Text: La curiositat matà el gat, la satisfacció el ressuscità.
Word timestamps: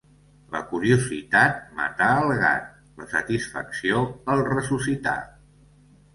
La 0.53 0.59
curiositat 0.69 1.59
matà 1.81 2.07
el 2.21 2.33
gat, 2.39 2.73
la 3.03 3.07
satisfacció 3.13 4.01
el 4.37 4.43
ressuscità. 4.51 5.17